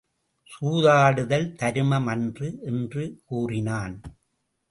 சூதாடுதல் 0.51 1.45
தருமம் 1.55 2.07
அன்று 2.07 2.59
என்று 2.61 3.03
கூறினான். 3.25 3.95